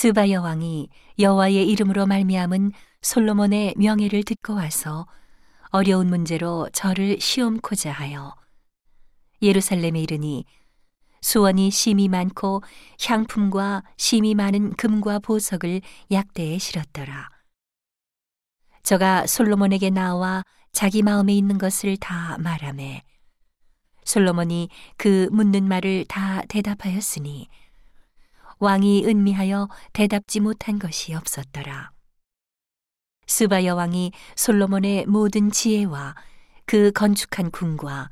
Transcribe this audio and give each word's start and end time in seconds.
스바 0.00 0.30
여왕이 0.30 0.88
여호와의 1.18 1.68
이름으로 1.68 2.06
말미암은 2.06 2.72
솔로몬의 3.02 3.74
명예를 3.76 4.22
듣고 4.22 4.54
와서 4.54 5.06
어려운 5.68 6.06
문제로 6.06 6.70
저를 6.72 7.20
시험코자 7.20 7.92
하여 7.92 8.34
예루살렘에 9.42 10.00
이르니 10.00 10.46
수원이 11.20 11.70
심이 11.70 12.08
많고 12.08 12.62
향품과 13.06 13.82
심이 13.98 14.34
많은 14.34 14.72
금과 14.72 15.18
보석을 15.18 15.82
약대에 16.10 16.56
실었더라. 16.56 17.28
저가 18.82 19.26
솔로몬에게 19.26 19.90
나와 19.90 20.42
자기 20.72 21.02
마음에 21.02 21.34
있는 21.34 21.58
것을 21.58 21.98
다 21.98 22.38
말하매 22.38 23.02
솔로몬이 24.04 24.70
그 24.96 25.28
묻는 25.30 25.68
말을 25.68 26.06
다 26.08 26.40
대답하였으니 26.48 27.48
왕이 28.60 29.06
은미하여 29.06 29.70
대답지 29.94 30.38
못한 30.38 30.78
것이 30.78 31.14
없었더라. 31.14 31.92
스바 33.26 33.64
여왕이 33.64 34.12
솔로몬의 34.36 35.06
모든 35.06 35.50
지혜와 35.50 36.14
그 36.66 36.92
건축한 36.92 37.50
궁과 37.52 38.10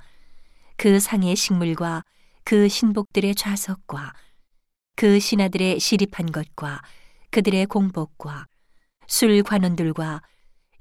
그 0.79 1.01
상의 1.01 1.37
식물과 1.37 2.03
그 2.45 2.67
신복들의 2.67 3.35
좌석과 3.35 4.15
그 4.97 5.21
신하들의 5.21 5.81
시립한 5.81 6.33
것과 6.33 6.81
그들의 7.31 7.67
공복과 7.67 8.47
술 9.07 9.43
관원들과 9.43 10.23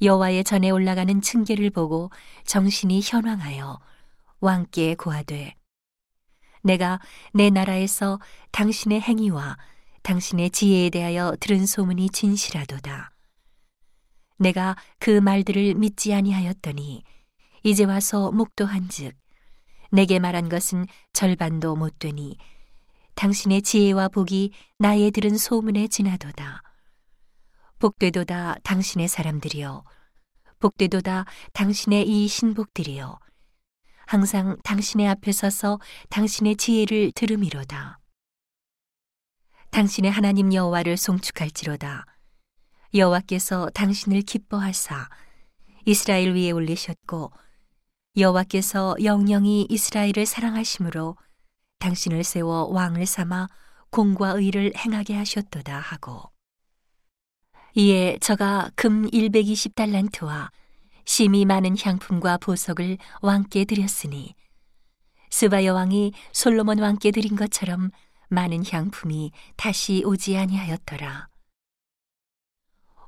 여호와의 0.02 0.46
전에 0.46 0.70
올라가는 0.70 1.22
층계를 1.22 1.72
보고 1.72 2.10
정신이 2.46 3.02
현황하여 3.04 3.80
왕께 4.40 4.96
고하되 4.96 5.56
내가 6.68 7.00
내 7.34 7.50
나라에서 7.50 8.20
당신의 8.52 9.00
행위와 9.00 9.58
당신의 10.04 10.50
지혜에 10.50 10.90
대하여 10.90 11.36
들은 11.40 11.66
소문이 11.66 12.10
진실하도다. 12.10 13.12
내가 14.40 14.76
그 15.00 15.10
말들을 15.10 15.76
믿지 15.76 16.14
아니하였더니 16.14 17.04
이제 17.64 17.86
와서 17.86 18.32
묵도한즉 18.32 19.16
내게 19.92 20.20
말한 20.20 20.50
것은 20.50 20.86
절반도 21.14 21.78
못 21.78 22.00
되니 22.00 22.38
당신의 23.16 23.62
지혜와 23.62 24.10
복이 24.10 24.52
나의 24.78 25.12
들은 25.12 25.38
소문에 25.38 25.88
지나도다. 25.88 26.62
복되도다 27.80 28.58
당신의 28.64 29.08
사람들이여 29.08 29.86
복되도다 30.60 31.26
당신의 31.54 32.08
이 32.08 32.28
신복들이여 32.28 33.20
항상 34.08 34.56
당신의 34.64 35.06
앞에 35.10 35.34
서서 35.34 35.82
당신의 36.10 36.56
지혜를 36.56 37.12
들음이로다. 37.14 38.00
당신의 39.70 40.10
하나님 40.10 40.54
여호와를 40.54 40.96
송축할지로다. 40.96 42.06
여호와께서 42.94 43.70
당신을 43.74 44.22
기뻐하사 44.22 45.10
이스라엘 45.86 46.34
위에 46.34 46.52
올리셨고 46.52 47.34
여호와께서 48.16 48.96
영영이 49.04 49.68
이스라엘을 49.70 50.26
사랑하심으로 50.26 51.18
당신을 51.80 52.24
세워 52.24 52.66
왕을 52.68 53.06
삼아 53.06 53.50
공과 53.90 54.30
의를 54.30 54.72
행하게 54.78 55.16
하셨도다 55.16 55.78
하고 55.80 56.32
이에 57.76 58.18
저가 58.20 58.72
금 58.76 59.10
120달란트와 59.12 60.50
심이 61.08 61.46
많은 61.46 61.78
향품과 61.82 62.38
보석을 62.40 62.98
왕께 63.22 63.64
드렸으니 63.64 64.36
스바 65.30 65.64
여왕이 65.64 66.12
솔로몬 66.34 66.80
왕께 66.80 67.12
드린 67.12 67.38
것처럼 67.38 67.92
많은 68.28 68.66
향품이 68.70 69.32
다시 69.56 70.04
오지 70.06 70.38
아니하였더라. 70.38 71.30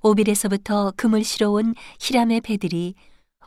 오빌에서부터 0.02 0.94
금을 0.96 1.26
실어온 1.26 1.76
히람의 2.00 2.40
배들이 2.40 2.96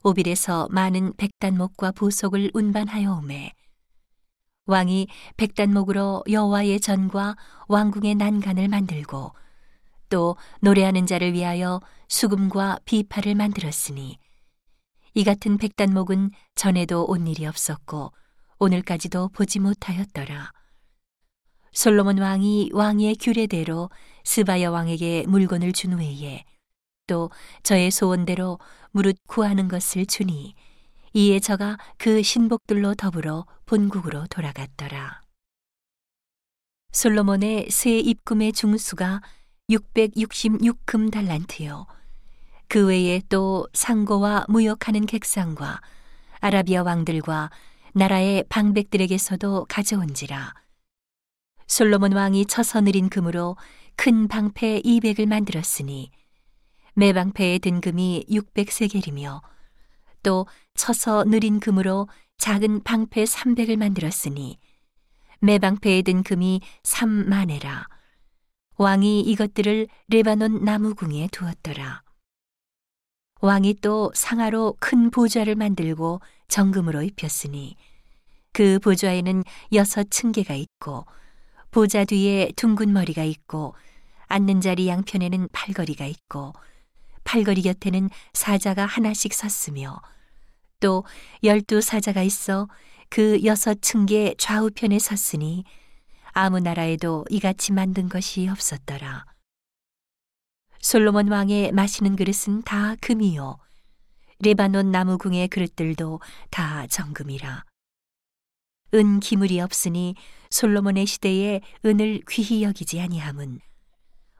오빌에서 0.02 0.68
많은 0.70 1.14
백단목과 1.16 1.92
보석을 1.92 2.50
운반하여 2.52 3.10
오매 3.10 3.54
왕이 4.66 5.08
백단목으로 5.38 6.24
여호와의 6.30 6.78
전과 6.80 7.36
왕궁의 7.68 8.16
난간을 8.16 8.68
만들고 8.68 9.32
또 10.10 10.36
노래하는 10.60 11.06
자를 11.06 11.32
위하여 11.32 11.80
수금과 12.08 12.80
비파를 12.84 13.34
만들었으니 13.34 14.21
이 15.14 15.24
같은 15.24 15.58
백단목은 15.58 16.30
전에도 16.54 17.04
온 17.04 17.26
일이 17.26 17.46
없었고 17.46 18.12
오늘까지도 18.58 19.28
보지 19.28 19.58
못하였더라. 19.58 20.52
솔로몬 21.72 22.18
왕이 22.18 22.70
왕의 22.72 23.16
규례대로 23.16 23.90
스바야 24.24 24.70
왕에게 24.70 25.24
물건을 25.26 25.72
준 25.72 25.94
후에 25.94 26.44
또 27.06 27.30
저의 27.62 27.90
소원대로 27.90 28.58
무릇 28.90 29.16
구하는 29.26 29.68
것을 29.68 30.06
주니 30.06 30.54
이에 31.14 31.40
저가 31.40 31.76
그 31.98 32.22
신복들로 32.22 32.94
더불어 32.94 33.46
본국으로 33.66 34.26
돌아갔더라. 34.28 35.20
솔로몬의 36.92 37.70
새 37.70 37.98
입금의 37.98 38.52
중수가 38.52 39.20
666금 39.70 41.10
달란트요. 41.10 41.86
그 42.72 42.86
외에 42.86 43.20
또 43.28 43.68
상고와 43.74 44.46
무역하는 44.48 45.04
객상과 45.04 45.82
아라비아 46.40 46.82
왕들과 46.82 47.50
나라의 47.92 48.44
방백들에게서도 48.48 49.66
가져온지라. 49.68 50.54
솔로몬 51.66 52.14
왕이 52.14 52.46
쳐서 52.46 52.80
느린 52.80 53.10
금으로 53.10 53.58
큰 53.94 54.26
방패 54.26 54.80
200을 54.86 55.26
만들었으니 55.26 56.10
매 56.94 57.12
방패의 57.12 57.58
든금이 57.58 58.24
600세겔이며 58.30 59.42
또 60.22 60.46
쳐서 60.72 61.24
느린 61.24 61.60
금으로 61.60 62.08
작은 62.38 62.84
방패 62.84 63.24
300을 63.24 63.76
만들었으니 63.76 64.58
매 65.40 65.58
방패의 65.58 66.04
든금이 66.04 66.62
3만에라. 66.84 67.84
왕이 68.78 69.20
이것들을 69.20 69.88
레바논 70.08 70.64
나무궁에 70.64 71.28
두었더라. 71.30 72.02
왕이 73.42 73.78
또 73.80 74.12
상하로 74.14 74.76
큰 74.78 75.10
보좌를 75.10 75.56
만들고 75.56 76.20
정금으로 76.46 77.02
입혔으니 77.02 77.76
그 78.52 78.78
보좌에는 78.78 79.42
여섯 79.72 80.10
층계가 80.10 80.54
있고 80.54 81.06
보좌 81.72 82.04
뒤에 82.04 82.52
둥근 82.54 82.92
머리가 82.92 83.24
있고 83.24 83.74
앉는 84.28 84.60
자리 84.60 84.86
양편에는 84.86 85.48
팔걸이가 85.50 86.06
있고 86.06 86.52
팔걸이 87.24 87.62
곁에는 87.62 88.10
사자가 88.32 88.86
하나씩 88.86 89.34
섰으며 89.34 90.00
또 90.78 91.04
열두 91.42 91.80
사자가 91.80 92.22
있어 92.22 92.68
그 93.08 93.42
여섯 93.44 93.82
층계 93.82 94.36
좌우편에 94.38 95.00
섰으니 95.00 95.64
아무 96.30 96.60
나라에도 96.60 97.24
이같이 97.28 97.72
만든 97.72 98.08
것이 98.08 98.48
없었더라. 98.48 99.31
솔로몬 100.82 101.28
왕의 101.28 101.70
마시는 101.70 102.16
그릇은 102.16 102.62
다 102.62 102.96
금이요. 103.00 103.56
레바논 104.40 104.90
나무궁의 104.90 105.46
그릇들도 105.46 106.20
다 106.50 106.88
정금이라. 106.88 107.64
은 108.94 109.20
기물이 109.20 109.60
없으니 109.60 110.16
솔로몬의 110.50 111.06
시대에 111.06 111.60
은을 111.86 112.22
귀히 112.28 112.64
여기지 112.64 113.00
아니함은 113.00 113.60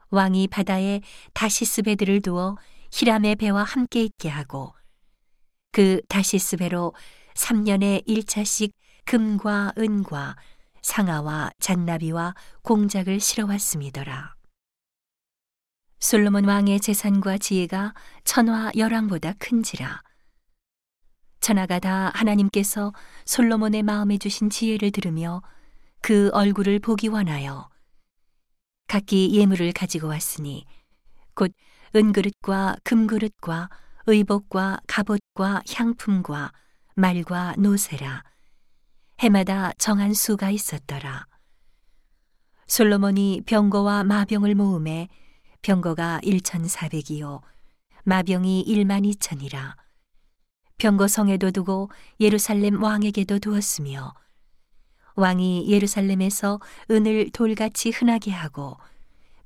왕이 0.09 0.49
바다에 0.49 0.99
다시스 1.33 1.81
배들을 1.83 2.21
두어 2.21 2.57
히람의 2.91 3.37
배와 3.37 3.63
함께 3.63 4.03
있게 4.03 4.27
하고 4.27 4.75
그 5.71 6.01
다시스 6.09 6.57
배로 6.57 6.93
3년에 7.35 8.05
1차씩 8.05 8.73
금과 9.05 9.73
은과 9.77 10.35
상아와 10.81 11.51
잔나비와 11.59 12.35
공작을 12.63 13.21
실어왔음이더라. 13.21 14.32
솔로몬 16.03 16.43
왕의 16.43 16.81
재산과 16.81 17.37
지혜가 17.37 17.93
천하 18.25 18.73
열왕보다 18.75 19.35
큰지라. 19.39 20.03
천하가 21.39 21.79
다 21.79 22.11
하나님께서 22.13 22.91
솔로몬의 23.23 23.83
마음에 23.83 24.17
주신 24.17 24.49
지혜를 24.49 24.91
들으며 24.91 25.41
그 26.01 26.29
얼굴을 26.33 26.79
보기 26.79 27.07
원하여 27.07 27.69
각기 28.87 29.33
예물을 29.33 29.71
가지고 29.71 30.09
왔으니 30.09 30.65
곧 31.35 31.53
은그릇과 31.95 32.75
금그릇과 32.83 33.69
의복과 34.05 34.81
갑옷과 34.85 35.61
향품과 35.73 36.51
말과 36.95 37.55
노새라 37.57 38.25
해마다 39.19 39.71
정한 39.77 40.13
수가 40.13 40.49
있었더라. 40.49 41.27
솔로몬이 42.67 43.41
병거와 43.45 44.03
마병을 44.03 44.53
모음에 44.53 45.07
병거가 45.63 46.21
1,400이요 46.23 47.41
마병이 48.03 48.65
1만 48.67 49.11
2천이라 49.15 49.75
병거 50.77 51.07
성에도 51.07 51.51
두고 51.51 51.89
예루살렘 52.19 52.83
왕에게도 52.83 53.39
두었으며 53.39 54.13
왕이 55.15 55.69
예루살렘에서 55.69 56.59
은을 56.91 57.31
돌같이 57.31 57.91
흔하게 57.91 58.31
하고 58.31 58.77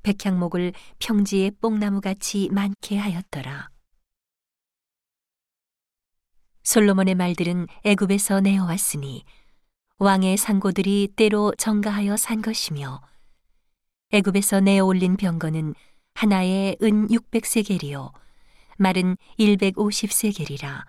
백향목을 0.02 0.72
평지에 0.98 1.50
뽕나무같이 1.60 2.48
많게 2.50 2.96
하였더라. 2.96 3.68
솔로몬의 6.62 7.14
말들은 7.14 7.66
애굽에서 7.84 8.40
내어왔으니 8.40 9.24
왕의 9.98 10.36
상고들이 10.36 11.12
때로 11.16 11.52
정가하여 11.58 12.16
산 12.16 12.40
것이며 12.40 13.00
애굽에서 14.10 14.60
내어 14.60 14.84
올린 14.84 15.16
병거는 15.16 15.74
하나에 16.18 16.74
은 16.82 17.06
600세겔이요 17.06 18.10
말은 18.78 19.16
150세겔이라 19.38 20.84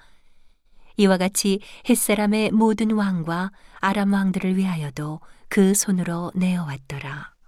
이와 0.98 1.18
같이 1.18 1.60
햇사람의 1.88 2.50
모든 2.50 2.90
왕과 2.90 3.52
아람 3.76 4.12
왕들을 4.12 4.58
위하여도 4.58 5.20
그 5.48 5.76
손으로 5.76 6.32
내어왔더라. 6.34 7.39